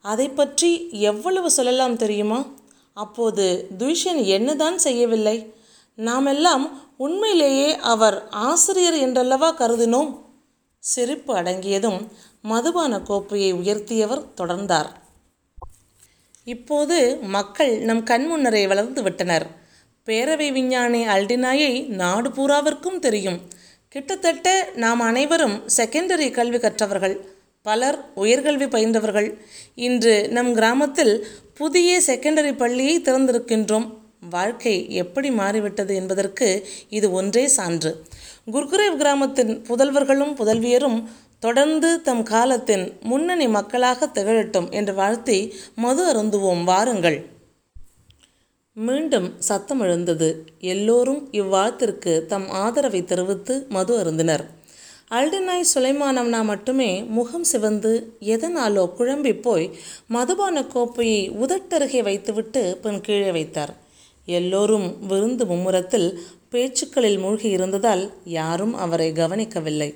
[0.00, 2.46] அதை பற்றி எவ்வளவு சொல்லலாம் தெரியுமா?
[2.94, 5.54] அப்போது துய்ஷன் என்னதான் செய்யவில்லை?
[5.94, 10.18] நாமெல்லாம் உண்மையிலேயே அவர் ஆசிரியர் என்றல்லவா கருதினோம்?
[10.78, 12.06] சிரிப்பு அடங்கியதும்
[12.42, 14.86] மதுபான கோப்பையை உயர்த்தியவர் தொடர்ந்தார்.
[16.44, 19.46] இப்போது மக்கள் நம் கண்முன்னரே வளர்ந்து விட்டனர்.
[20.06, 23.40] பேரவை விஞ்ஞானி அல்டினாயை நாடு பூராவிற்கும் தெரியும்.
[23.88, 27.16] கிட்டத்தட்ட நாம் அனைவரும் செகண்டரி கல்வி கற்றவர்கள்.
[27.62, 29.38] பலர் உயர்கல்வி பயின்றவர்கள்.
[29.74, 33.98] இன்று நம் கிராமத்தில் புதிய செகண்டரி பள்ளியை திறந்திருக்கின்றோம்.
[34.30, 38.02] வாழ்க்கை எப்படி மாறிவிட்டது என்பதற்கு இது ஒன்றே சான்று.
[38.52, 41.06] குர்குரேவ் கிராமத்தின் புதல்வர்களும் புதல்வியரும்
[41.40, 47.26] தொடர்ந்து தம் காலத்தின் முன்னணி மக்களாக திகழட்டும் என்று வாழ்த்தி மது அருந்துவோம் வாருங்கள்.
[48.72, 50.44] மீண்டும் சத்தம் எழுந்தது.
[50.58, 54.44] எல்லோரும் இவ்வாழ்த்திற்கு தம் ஆதரவை தெரிவித்து மது அருந்தினர்.
[55.10, 59.70] அல்டினாய் சுலைமானம்னா மட்டுமே முகம் சிவந்து எதனாலோ குழம்பி போய்
[60.08, 63.74] மதுபான கோப்பையை உதட்டருகே வைத்துவிட்டு பின் கீழே வைத்தார்.
[64.26, 69.90] எல்லோரும் விருந்து மும்முரத்தில் பேச்சுக்களில் மூழ்கி இருந்ததால் யாரும் அவரை கவனிக்கவில்லை.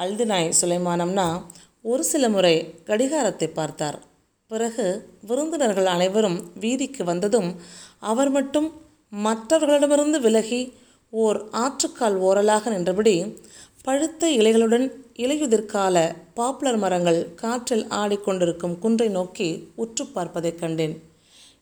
[0.00, 1.42] அல்தினாய் சுலைமானம்னா
[1.82, 3.98] ஒரு சில முறை கடிகாரத்தை பார்த்தார்.
[4.46, 7.56] பிறகு விருந்தினர்கள் அனைவரும் வீதிக்கு வந்ததும்
[7.98, 8.72] அவர் மட்டும்
[9.10, 10.72] மற்றவர்களிடமிருந்து விலகி
[11.10, 13.36] ஓர் ஆற்றுக்கால் ஓரலாக நின்றபடி
[13.82, 21.02] பழுத்த இலைகளுடன் இலையுதிர்கால பாப்புலர் மரங்கள் காற்றில் ஆடிக்கொண்டிருக்கும் குன்றை நோக்கி உற்று பார்ப்பதைக் கண்டேன்.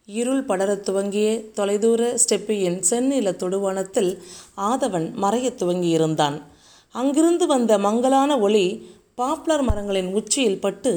[0.07, 4.18] இருள் படரத் துவங்கிய தொலைதூர ஸ்டெப்பியின் செந்நில தொடுவானத்தில்
[4.57, 6.42] ஆதவன் மறையத் துவங்கியிருந்தான்.
[6.95, 8.67] அங்கிருந்து வந்த மங்கலான ஒளி
[9.15, 10.93] பாப்புலர் மரங்களின் உச்சியில் பட்டு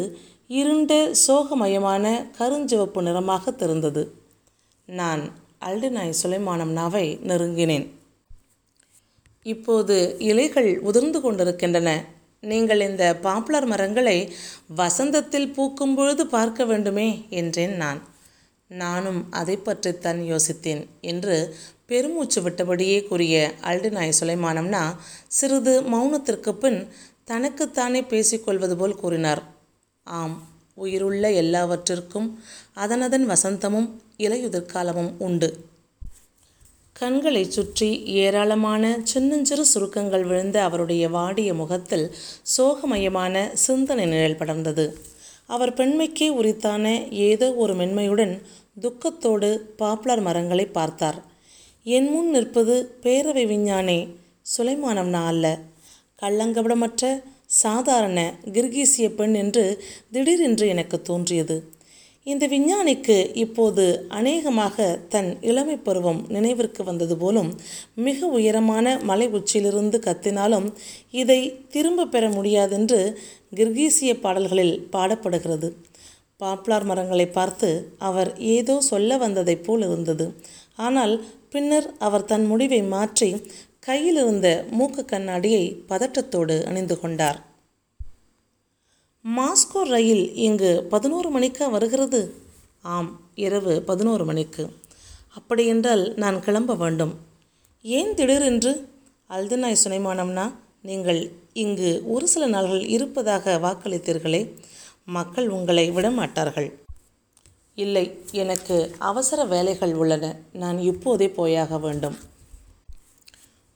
[0.59, 0.93] இருண்ட
[1.27, 2.05] சோகமயமான
[2.39, 4.03] கருஞ்சிவப்பு நிறமாக தெரிந்தது.
[4.89, 5.23] நான்
[5.65, 7.85] அல்டினாய் சுலைமானம் நாவை நெருங்கினேன்.
[9.45, 11.89] இப்போது இலைகள் உதிர்ந்து கொண்டிருக்கின்றன.
[12.43, 14.17] நீங்கள் இந்த பாப்புலர் மரங்களை
[14.77, 18.01] வசந்தத்தில் பூக்கும் பொழுது பார்க்க வேண்டுமே என்றேன் நான்.
[18.71, 21.35] நானும் அதை பற்றித்தான் யோசித்தேன் என்று
[21.89, 23.35] பெருமூச்சு விட்டபடியே கூறிய
[23.69, 24.83] அல்டினாய் சுலைமானம்னா
[25.27, 26.79] சிறிது மௌனத்திற்கு பின்
[27.23, 29.41] தனக்குத்தானே பேசிக்கொள்வது போல் கூறினார்.
[30.07, 30.35] ஆம்
[30.75, 32.27] உயிருள்ள எல்லாவற்றிற்கும்
[32.75, 35.49] அதனதன் வசந்தமும் இலையுதிர்காலமும் உண்டு.
[36.95, 37.89] கண்களை சுற்றி
[38.21, 42.05] ஏராளமான சின்னஞ்சிறு சுருக்கங்கள் விழுந்த அவருடைய வாடிய முகத்தில்
[42.57, 44.85] சோகமயமான சிந்தனை நிழல் படர்ந்தது.
[45.49, 46.85] அவர் பெண்மைக்கே உரித்தான
[47.27, 48.33] ஏதோ ஒரு மென்மையுடன்
[48.81, 49.49] துக்கத்தோடு
[49.81, 51.19] பாப்புலர் மரங்களை பார்த்தார்.
[51.95, 52.73] என் முன் நிற்பது
[53.03, 53.97] பேரவை விஞ்ஞானி
[54.51, 55.45] சுலைமானம்னா அல்ல.
[56.21, 57.03] கள்ளங்கபடமற்ற
[57.45, 58.19] சாதாரண
[58.51, 59.63] கிர்கீசிய பெண் என்று
[60.11, 61.57] திடீரென்று எனக்கு தோன்றியது.
[62.23, 67.51] இந்த விஞ்ஞானிக்கு இப்போது அநேகமாக தன் இளமை பருவம் நினைவிற்கு வந்தது போலும்
[67.95, 70.67] மிக உயரமான மலை உச்சியிலிருந்து கத்தினாலும்
[71.11, 73.01] இதை திரும்ப பெற முடியாதென்று
[73.55, 75.69] கிர்கீசிய பாடல்களில் பாடப்படுகிறது.
[76.39, 77.69] பாப்புலார் மரங்களை பார்த்து
[77.99, 80.25] அவர் ஏதோ சொல்ல வந்ததைப் போல் இருந்தது.
[80.75, 81.13] ஆனால்
[81.57, 87.45] பின்னர் அவர் தன் முடிவை மாற்றி கையிலிருந்த மூக்கு கண்ணாடியை பதட்டத்தோடு அணிந்து கொண்டார்.
[89.37, 92.33] மாஸ்கோ ரயில் இங்கு பதினோரு மணிக்கா வருகிறது?
[92.81, 94.69] ஆம் இரவு பதினோரு மணிக்கு.
[95.35, 97.13] அப்படியென்றால் நான் கிளம்ப வேண்டும்.
[97.81, 98.89] ஏன் திடீரென்று?
[99.29, 104.55] அல்தனாய் சுனைமானம்னா நீங்கள் இங்கு ஒரு சில நாள்கள் இருப்பதாக வாக்களித்தீர்களே.
[105.05, 106.71] மக்கள் உங்களை விடமாட்டார்கள்.
[107.77, 110.35] இல்லை எனக்கு அவசர வேலைகள் உள்ளன.
[110.53, 112.15] நான் இப்போதே போயாக வேண்டும்.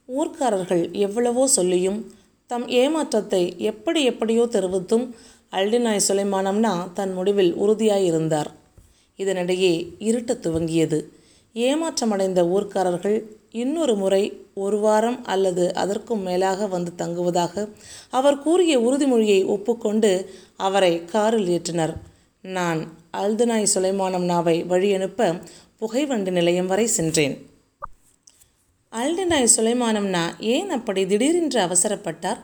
[0.08, 2.00] ஊர்க்காரர்கள் எவ்வளவோ சொல்லியும்
[2.48, 5.06] தம் ஏமாற்றத்தை எப்படி எப்படியோ தெரிவித்தும்
[5.52, 8.50] அல்டினாய் சுலைமானம்னா தன் முடிவில் உறுதியாயிருந்தார்.
[9.18, 11.00] இதனிடையே இருட்டத் துவங்கியது.
[11.54, 13.18] ஏமாற்றமடைந்த ஊர்க்காரர்கள்
[13.52, 17.70] இன்னொரு முறை ஒரு வாரம் அல்லது அதற்கும் மேலாக வந்து தங்குவதாக
[18.10, 20.12] அவர் கூறிய உறுதிமொழியை ஒப்புக்கொண்டு
[20.58, 21.96] அவரை காரில் ஏற்றினர்.
[22.42, 22.82] நான்
[23.18, 25.42] அல்துனாய் சுலைமானம்னாவை வழியனுப்ப
[25.78, 27.50] புகைவண்டு நிலையம் வரை சென்றேன்.
[28.94, 32.38] அல்டினாய் சுலைமானம்னா ஏன் அப்படி திடீரென்று அவசரப்பட்டார்?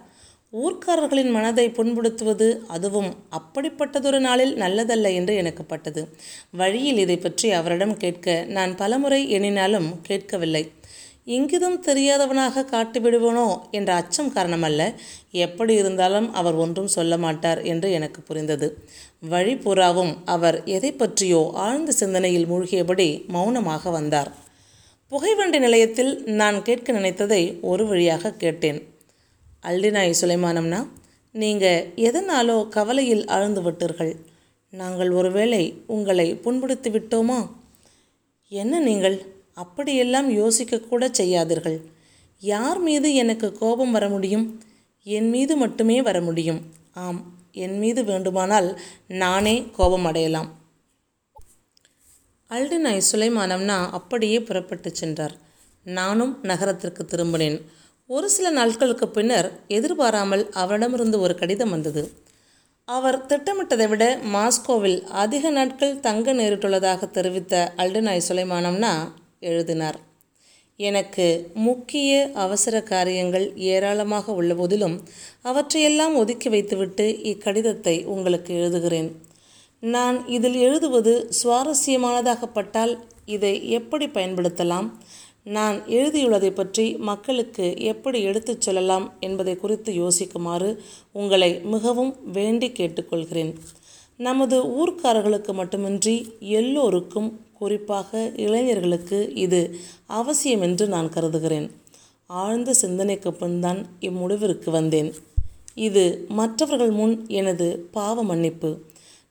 [0.54, 6.08] ஊர்க்காரர்களின் மனதை புண்படுத்துவது அதுவும் அப்படிப்பட்டதொரு நாளில் நல்லதல்ல என்று எனக்கு பட்டது
[6.52, 10.72] வழியில் இதை பற்றி அவரிடம் கேட்க நான் பலமுறை எண்ணினாலும் கேட்கவில்லை.
[11.36, 14.82] இங்கிதம் தெரியாதவனாக காட்டிவிடுவனோ என்ற அச்சம் காரணமல்ல.
[15.32, 18.68] எப்படி இருந்தாலும் அவர் ஒன்றும் சொல்ல மாட்டார் என்று எனக்கு புரிந்தது.
[19.20, 24.32] வழி பூராவும் அவர் எதை பற்றியோ ஆழ்ந்த சிந்தனையில் மூழ்கியபடி மௌனமாக வந்தார்.
[25.08, 28.80] புகைவண்டி நிலையத்தில் நான் கேட்க நினைத்ததை ஒரு வழியாக கேட்டேன்.
[29.64, 30.82] அல்டினாய் சுலைமானம்னா
[31.32, 34.14] நீங்கள் எதனாலோ கவலையில் ஆழ்ந்து விட்டீர்கள்?
[34.70, 37.40] நாங்கள் ஒருவேளை உங்களை புண்படுத்தி விட்டோமா?
[38.52, 39.36] என்ன நீங்கள்?
[39.64, 41.78] அப்படியெல்லாம் யோசிக்கக்கூட செய்யாதீர்கள்.
[42.42, 44.46] யார் மீது எனக்கு கோபம் வர முடியும்?
[45.04, 46.62] என் மீது மட்டுமே வர முடியும்.
[46.94, 48.70] ஆம் என் மீது வேண்டுமானால்
[49.08, 50.50] நானே கோபம் அடையலாம்.
[52.50, 55.36] அல்டினாய் சுலைமானம்னா அப்படியே புறப்பட்டு சென்றார்.
[55.86, 57.58] நானும் நகரத்திற்கு திரும்பினேன்.
[58.10, 62.04] ஒரு சில நாட்களுக்கு பின்னர் எதிர்பாராமல் அவரிடமிருந்து ஒரு கடிதம் வந்தது.
[62.88, 68.94] அவர் திட்டமிட்டதை விட மாஸ்கோவில் அதிக நாட்கள் தங்க நேரிட்டுள்ளதாக தெரிவித்த அல்டனாய் சுலைமானம்னா
[69.40, 70.00] எழுதினார்.
[70.76, 75.04] எனக்கு முக்கிய அவசர காரியங்கள் ஏராளமாக உள்ள போதிலும்
[75.42, 79.12] அவற்றையெல்லாம் ஒதுக்கி வைத்துவிட்டு இக்கடிதத்தை உங்களுக்கு எழுதுகிறேன்.
[79.80, 84.90] நான் இதில் எழுதுவது சுவாரஸ்யமானதாகப்பட்டால் இதை எப்படி பயன்படுத்தலாம்?
[85.44, 90.78] நான் எழுதியுள்ளதை பற்றி மக்களுக்கு எப்படி எடுத்துச் சொல்லலாம் என்பதை குறித்து யோசிக்குமாறு
[91.12, 93.54] உங்களை மிகவும் வேண்டி கேட்டுக்கொள்கிறேன்
[94.18, 99.62] நமது ஊர்க்காரர்களுக்கு மட்டுமின்றி எல்லோருக்கும் குறிப்பாக இளைஞர்களுக்கு இது
[100.20, 101.68] அவசியம் என்று நான் கருதுகிறேன்.
[102.30, 105.10] ஆழ்ந்த சிந்தனைக்கு பின்தான் இம்முடிவிற்கு வந்தேன்.
[105.88, 106.04] இது
[106.40, 108.70] மற்றவர்கள் முன் எனது பாவ மன்னிப்பு.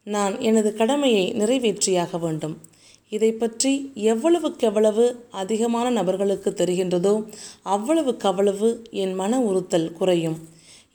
[0.06, 2.56] நான் எனது கடமையை நிறைவேற்றியாக வேண்டும்.
[3.08, 3.72] இதை பற்றி
[4.12, 5.04] எவ்வளவுக்கெவ்வளவு
[5.40, 7.14] அதிகமான நபர்களுக்கு தெரிகின்றதோ
[7.74, 8.68] அவ்வளவுக்கவ்வளவு
[9.02, 10.38] என் மன உறுத்தல் குறையும்.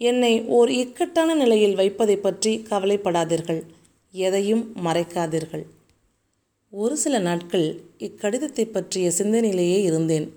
[0.01, 3.61] என்னை ஓர் இக்கட்டான நிலையில் வைப்பதை பற்றி கவலைப்படாதீர்கள்.
[4.13, 5.65] எதையும் மறைக்காதீர்கள்.
[6.73, 10.33] ஒரு சில நாட்கள் இக்கடிதத்தை பற்றிய சிந்தனையிலேயே இருந்தேன்.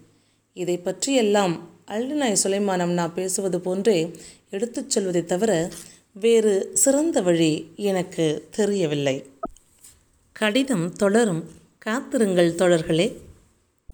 [0.53, 4.11] இதை பற்றியெல்லாம் அல்டினாய் சுலைமானம் நான் பேசுவது போன்றே
[4.51, 5.71] எடுத்துச் சொல்வதை தவிர
[6.13, 9.25] வேறு சிறந்த வழி எனக்கு தெரியவில்லை.
[10.33, 11.45] கடிதம் தொடரும்
[11.79, 13.13] காத்திருங்கள் தொடர்களே